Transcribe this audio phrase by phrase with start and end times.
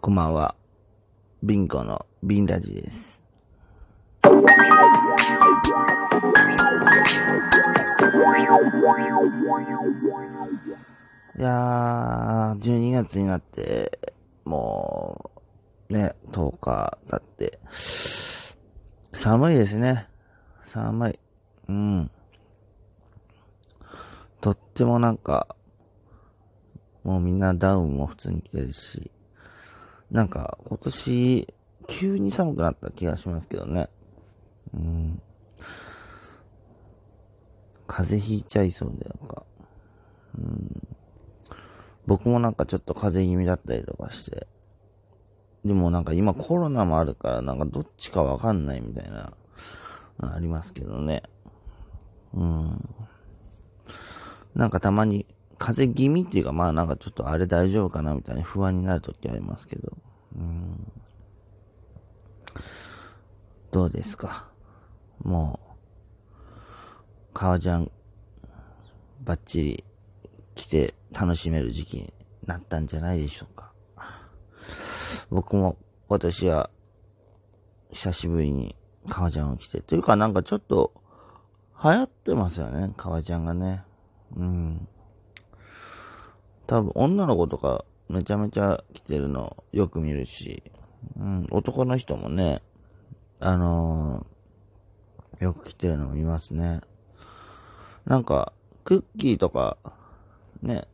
[0.00, 0.54] こんばんは。
[1.42, 3.20] ビンゴのビンラジです。
[11.36, 14.12] いやー、12月になって、
[14.44, 15.32] も
[15.90, 17.58] う、ね、10日経って、
[19.12, 20.06] 寒いですね。
[20.62, 21.18] 寒い。
[21.68, 22.10] うん。
[24.40, 25.56] とってもなんか、
[27.02, 29.10] もうみんなダウンも普通に着てるし、
[30.10, 31.54] なんか今年、
[31.86, 33.88] 急に寒くなった気がしますけどね。
[34.74, 35.22] うん。
[37.86, 39.44] 風邪ひいちゃいそうで、なんか。
[40.38, 40.88] うん。
[42.06, 44.46] 僕もなんかちょっと風邪気味だったりとかして。
[45.64, 49.32] でもなんか今コロナもあるから、なんかどっちかわかんないみたいな、
[50.20, 51.22] ありますけどね。
[52.32, 52.88] うん。
[54.54, 55.26] なんかたまに、
[55.58, 59.92] 風邪気味っていうか、まあなんかちょっとあれ大丈夫かなみたいな不安になるときありますけど。
[60.36, 60.92] うん。
[63.70, 64.48] どうですか？
[65.22, 66.44] もう、
[67.34, 67.90] 革ジャン、
[69.24, 69.84] バッチリ
[70.54, 72.14] 着て楽しめる時期に
[72.46, 73.72] なったんじゃないでしょうか。
[75.30, 75.76] 僕も
[76.08, 76.70] 今年は
[77.90, 78.74] 久しぶりに
[79.08, 80.92] 革ジャンを着て、というかなんかちょっと
[81.82, 83.84] 流行ってますよね、革ジャンがね。
[84.36, 84.88] うん。
[86.68, 90.62] 多分女の子とかめちゃめちゃ着てるのよく見るし、
[91.18, 92.62] うん、男の人もね、
[93.40, 96.80] あのーよく着てるのも見ますね。
[98.04, 98.52] なんか、
[98.84, 99.76] クッキーとか、
[100.62, 100.88] ね、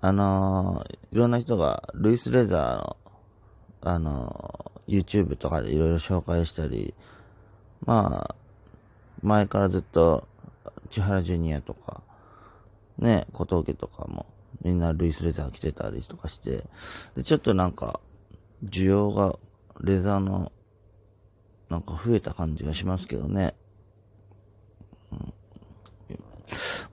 [0.00, 2.96] あのーいろんな人がルイス・レザーの、
[3.82, 6.94] あのー YouTube とかでいろいろ紹介したり、
[7.84, 8.34] まあ、
[9.22, 10.28] 前からずっと、
[10.90, 12.02] 千原ジュニアとか、
[12.98, 14.26] ね、小峠とかも、
[14.62, 16.64] みんなルイスレザー着てたりとかして、
[17.14, 18.00] で、ちょっとなんか、
[18.64, 19.38] 需要が、
[19.80, 20.52] レザーの、
[21.68, 23.54] なんか増えた感じがしますけどね。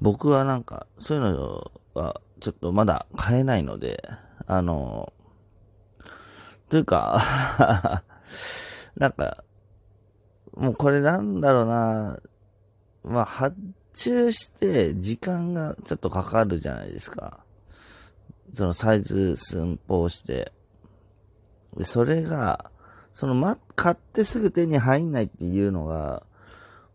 [0.01, 4.03] 僕はなんか、そういうのは、ちょっとまだ買えないので、
[4.47, 5.13] あの、
[6.69, 8.03] というか、
[8.97, 9.43] なんか、
[10.55, 12.19] もうこれなんだろうな、
[13.03, 13.55] まあ、発
[13.93, 17.42] 注して時間がちょっとかかるじゃないですか。
[18.53, 20.51] そのサイズ寸法して。
[21.75, 22.71] で、それが、
[23.13, 26.23] そのま、買ってすぐ手に入んないっていうのが、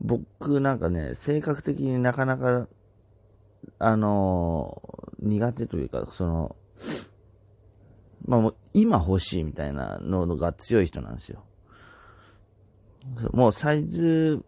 [0.01, 2.69] 僕なんかね、性格的になかなか、
[3.79, 6.57] あのー苦手というか、その、
[8.25, 11.45] まあもう今欲しいみたいなのが強い人なんですよ。
[13.33, 14.45] もうサイズ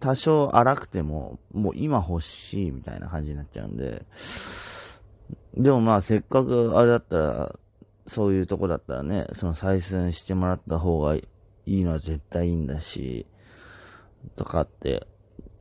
[0.00, 4.06] 多少荒くても、もう今欲しいみたいな感じになっちゃうんで、
[5.56, 7.58] でもまあせっかくあれだったら、
[8.06, 11.26] そういうとこだったらね、その採寸してもらった方がい
[11.66, 13.26] いのは絶対いいんだし、
[14.36, 15.06] とかって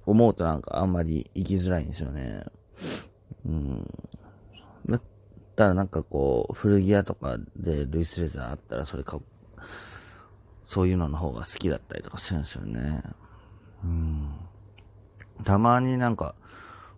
[0.06, 2.44] 思うとなんかあんまり行きづらいんですよね。
[3.46, 3.90] うん。
[4.90, 5.01] だっ
[5.56, 9.24] たらなんかこう、古着屋とかでルイスレザーあったらそれ買う
[10.66, 13.03] そういうのの方が好きだったりとかするんですよね。
[13.84, 14.34] うん。
[15.44, 16.35] たまになんか、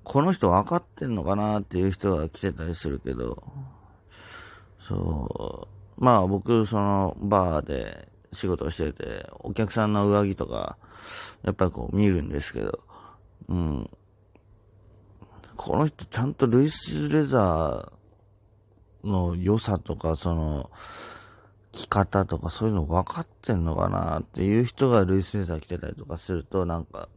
[0.05, 3.43] この人分かってんのかなっていう人が来てたりするけど、
[4.79, 5.67] そ
[5.97, 6.03] う。
[6.03, 10.77] まあ僕、その、バーで仕事をしてて、お客さんの上着とか、
[11.41, 12.79] やっぱりこう見るんですけど、
[13.49, 13.89] うん。
[15.57, 20.69] この人ちゃんとルイス・レザーの良さとか、その、
[21.71, 27.09] 着方とかそういうの分かってんのかなっていう人がルイス・レザー着てたりとかすると、なんか、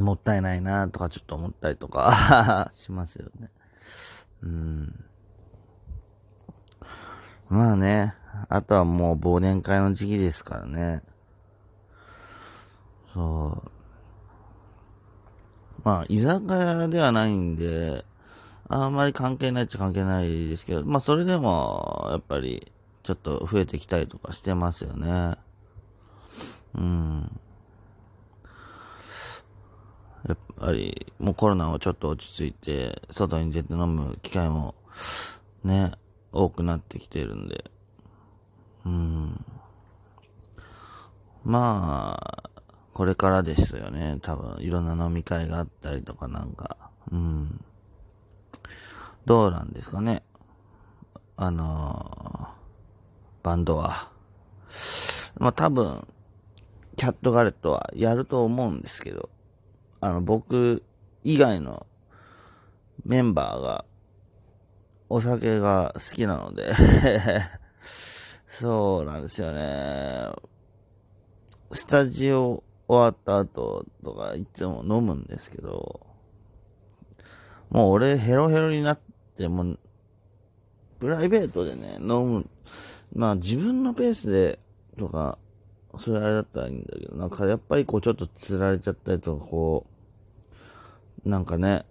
[0.00, 3.50] もったいないなとかちょっと思ったりとか しますよね。
[4.42, 5.04] うん。
[7.48, 8.14] まあね、
[8.48, 11.02] あとはもう忘年会の時期ですからね。
[13.12, 13.70] そう。
[15.82, 18.04] まあ、居酒屋ではないんで、
[18.68, 22.70] あんまり関係ないっちゃ関係ないですけど、まあそれでも、やっぱり、
[23.02, 25.36] ちょっと増えてきたりとかしてますよね。
[26.74, 27.40] うん。
[30.30, 34.74] やっぱり、もうコロナもちょっと落ち着いて、外に出て飲む機会も、
[35.64, 35.92] ね、
[36.32, 37.70] 多くなってきてるんで。
[38.84, 39.44] うん。
[41.44, 42.50] まあ、
[42.94, 44.18] これからですよね。
[44.22, 46.76] 多分、いろんな飲み会があったりとかなんか。
[47.10, 47.64] うん。
[49.26, 50.22] どうなんですかね。
[51.36, 52.60] あのー
[53.42, 54.10] バンドは。
[55.38, 56.06] まあ多分、
[56.96, 59.30] キャットガレットはやると思うんですけど、
[60.00, 60.82] あの、僕
[61.24, 61.86] 以外の
[63.04, 63.84] メンバーが、
[65.08, 66.72] お酒が好きなので
[68.46, 70.30] そうなんですよね。
[71.72, 76.06] スタジオ終わった後とかいつも飲むんですけど、
[77.70, 79.00] もう俺ヘロヘロになっ
[79.36, 79.76] ても、
[80.98, 82.46] プライベートでね、飲む、
[83.12, 84.58] まあ自分のペースで
[84.98, 85.38] とか、
[85.98, 89.89] それあれだったらいいんだけど、なんかやっぱりこうちょっと釣られちゃったりとか、こう、
[91.24, 91.84] なんかね、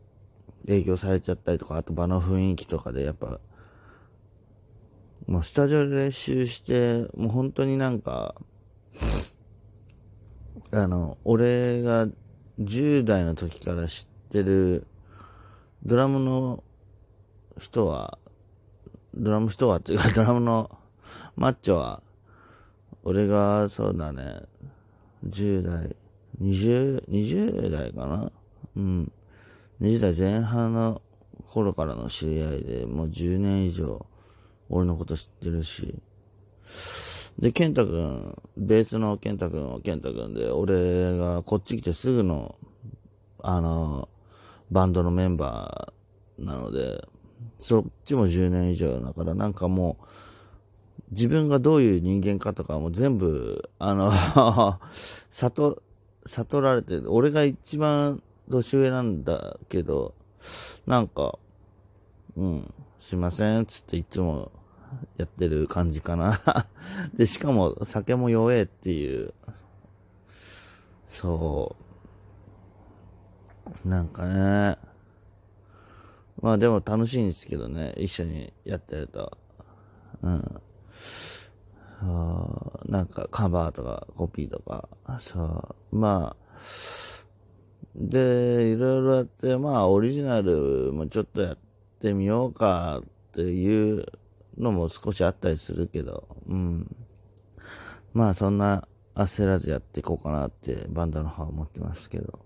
[0.65, 3.39] 影響されちゃったりとか、あと場の雰囲気とかでやっぱ、
[5.27, 8.35] もうスタジオで練習して、もう本当になんか、
[10.71, 12.07] あの、俺が
[12.59, 14.85] 10代の時から知ってる
[15.83, 16.63] ドラムの
[17.59, 18.17] 人は、
[19.15, 20.69] ドラム人はっていうか、ドラムの
[21.35, 22.01] マッチョは、
[23.03, 24.41] 俺が、そうだね、
[25.25, 25.95] 10代、
[26.41, 28.31] 20、20代かな？
[28.75, 29.11] うん。
[29.81, 31.01] 20代前半の
[31.47, 34.05] 頃からの知り合いで、もう10年以上、
[34.69, 35.95] 俺のこと知ってるし。
[37.39, 42.55] で、健太くん、ベースの健太くんは健太くんで、俺がこっち来てすぐの、
[43.41, 44.09] あの、
[44.69, 47.07] バンドのメンバーなので、
[47.57, 50.05] そっちも10年以上だから、なんかもう、
[51.11, 54.11] 自分がどういう人間かとかも全部、あの
[55.31, 55.81] 悟、
[56.25, 60.13] 悟られて、俺が一番年上なんだけど、
[60.85, 61.37] なんか、
[62.35, 64.51] うん、すいません、つっていつも
[65.17, 66.39] やってる感じかな。
[67.13, 69.33] で、しかも酒も弱えっていう、
[71.07, 71.75] そ
[73.85, 73.87] う。
[73.87, 74.77] なんかね、
[76.41, 79.37] まあでも楽しいんですけどね、一緒にやってると。
[80.21, 80.61] うん。
[82.01, 84.87] あなんかカバーとかコピーとか、
[85.19, 85.95] そう。
[85.95, 86.59] まあ、
[87.95, 91.57] で、いろいろやって、まあオリジナルもちょっとやっ
[91.99, 93.03] てみようかっ
[93.33, 94.05] ていう
[94.57, 96.95] のも少しあったりするけど、うん。
[98.13, 102.39] まあそんな焦らずやっていこうかなってバンドの方は思ってますけど。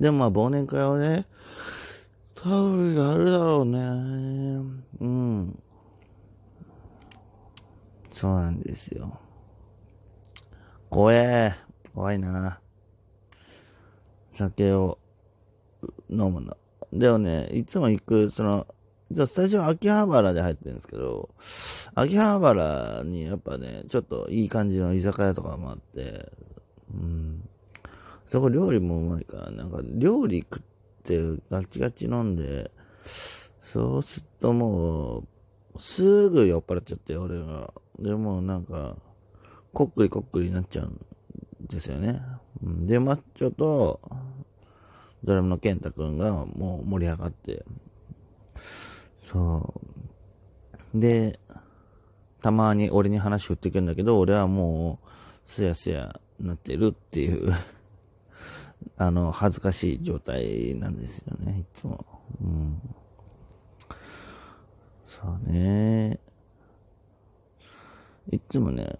[0.00, 1.26] でもまあ忘年会はね、
[2.34, 3.78] 多分やるだろうね。
[5.00, 5.62] うん。
[8.12, 9.18] そうなんですよ。
[10.90, 11.54] 怖え。
[11.94, 12.58] 怖いな。
[14.32, 14.98] 酒を
[16.10, 16.56] 飲むの。
[16.92, 18.66] でもね、いつも行く、その、
[19.10, 21.30] じゃスタジオ秋葉原で入ってるんですけど、
[21.94, 26.32] 秋葉原にやっぱね、ちょっといい感じの居酒屋とかもあって、
[26.94, 27.48] うん。
[28.28, 30.62] そこ料理もうまいから、なんか料理食っ
[31.04, 31.18] て
[31.50, 32.70] ガチガチ飲んで、
[33.62, 35.26] そうするともう、
[35.78, 37.72] すぐ酔っ払っちゃって、俺が。
[37.98, 38.96] でもなんか、
[39.72, 40.92] こっくりこっくりになっちゃう
[41.74, 42.22] ですよね。
[42.62, 44.00] で、マッチョと、
[45.24, 47.64] ドラムのケンタ君がもう盛り上がって、
[49.18, 49.74] そ
[50.94, 51.00] う。
[51.00, 51.38] で、
[52.42, 54.98] たまに俺に話振ってくるんだけど、俺はも
[55.46, 57.54] う、すやすやなってるっていう
[58.96, 62.04] あの、恥ずかしい状態なんですよね、いつも。
[62.42, 62.80] うん。
[65.06, 66.18] そうね。
[68.30, 68.96] いつもね、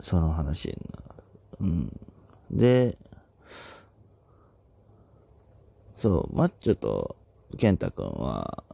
[0.00, 1.03] その話になる。
[1.60, 2.00] うん。
[2.50, 2.96] で、
[5.96, 7.16] そう、マッチョと
[7.56, 8.64] ケンタ君は、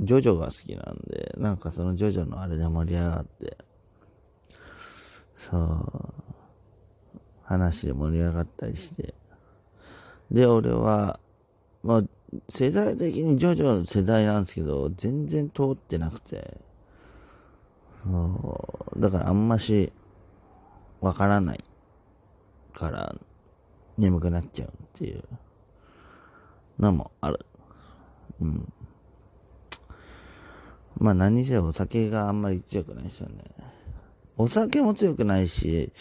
[0.00, 3.56] ジョジョが好きなんで、なんかそのジョジョのあれで盛り上がって、
[5.50, 6.12] そう、
[7.42, 9.14] 話で盛り上がったりして、
[10.30, 11.20] で、俺は、
[11.82, 12.02] まあ、
[12.48, 16.58] 世代的にジョジョの世代なんですけど、全然通ってなくて、
[18.04, 19.92] そうだからあんまし、
[21.00, 21.64] わからない。
[22.74, 23.14] から、
[23.96, 25.22] 眠くなっちゃうっていう
[26.78, 27.46] のもある。
[28.40, 28.72] うん。
[30.98, 33.44] まあ何にせよお酒があんまり強くないですよね。
[34.36, 35.92] お酒も強くないし、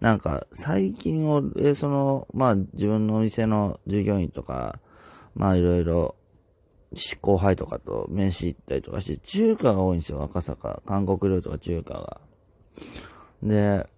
[0.00, 4.80] なんか最近俺、その、まあ自分のお店の従業員とか、
[5.34, 6.14] まあいろいろ、
[7.20, 10.82] 後輩とかと飯行ったりとかして、中華が多いんですよ、赤坂。
[10.86, 12.20] 韓国料理とか中華が。
[13.42, 13.88] で、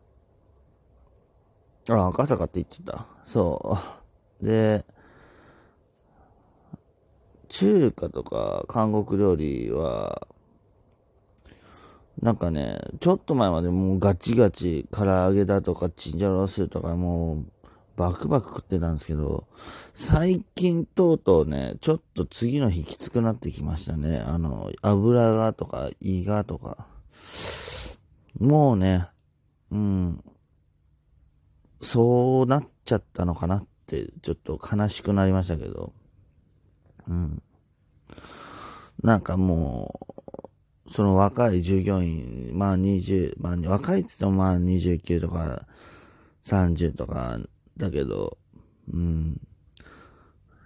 [1.88, 3.06] あ、赤坂って言ってた。
[3.24, 3.78] そ
[4.40, 4.46] う。
[4.46, 4.84] で、
[7.48, 10.26] 中華とか韓国料理は、
[12.20, 17.46] なんかね、ちょっと前までもうガチガチ唐揚げだとかチンジャロースとかもう
[17.96, 19.46] バクバク食ってたんですけど、
[19.94, 24.18] 最近とうとうね、ちょっと次の日きつくなってきましたね。
[24.18, 26.86] あの、油がとか胃がとか。
[28.38, 29.08] もうね、
[29.70, 30.24] うん、
[31.82, 35.92] そうなっちゃったのかなって、ちょっと悲しくなりましたけど。
[37.08, 37.42] うん。
[39.02, 40.08] なんかも
[40.86, 45.66] うその若い従業員、まあ20、まあ若いって言ってもまあ29とか
[46.44, 47.38] 30とか
[47.76, 48.38] だけど、
[48.92, 49.40] うん。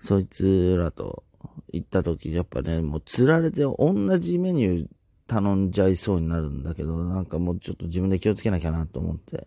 [0.00, 1.25] そいつらと
[1.73, 4.87] 行った時、やっぱね、もう釣られて同じメニュー
[5.26, 9.46] 頼んじゃいそうになるんだけど、なんかもうちょっと自分で気をつけなきゃなと思って、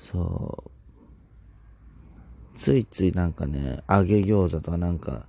[0.00, 0.70] そう。
[2.56, 5.26] ついついなんかね、揚げ餃子とかなんか、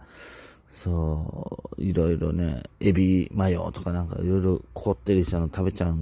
[0.71, 5.95] そう、いろいろね、エビマヨとかなんかいろいろこってりしたの食べちゃう、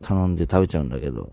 [0.00, 1.30] 頼んで食べちゃうんだけど、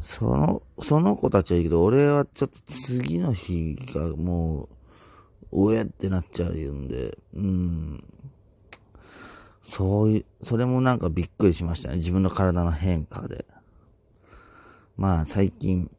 [0.00, 4.68] その、その子たちはいいけど、俺はちょっと次の日がも
[5.50, 8.04] う、うえってなっちゃうんで、うん。
[9.62, 11.96] そういう、それもなんかびっくりしましたね。
[11.96, 13.46] 自分の体の変化で。
[14.96, 15.90] まあ最近、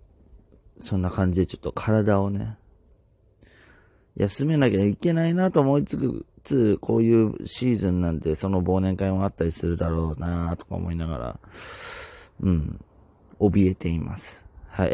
[0.78, 2.58] そんな感じでちょっと体をね、
[4.16, 11.40] 休めなきゃいけないなと思いつくつ、こういうシーズンなんで、その忘年会もあったりするだろうなとか思いながら、
[12.42, 12.80] うん、
[13.40, 14.46] 怯えています。
[14.70, 14.94] はい。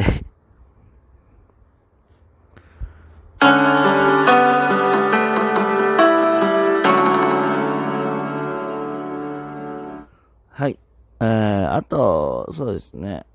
[10.50, 10.80] はい。
[11.20, 13.26] えー、あと、そうですね。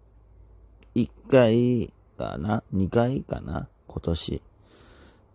[0.96, 3.68] 1回かな ?2 回かな？
[3.86, 4.42] 今年。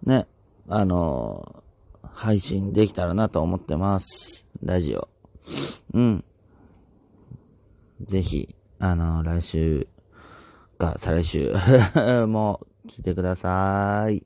[0.05, 0.27] ね。
[0.67, 1.63] あの、
[2.01, 4.43] 配信できたらなと思ってます。
[4.63, 5.07] ラジオ。
[5.93, 6.23] うん。
[8.01, 9.87] ぜひ、あの、来週
[10.79, 11.53] か、再来週
[12.25, 14.23] も聞いてください。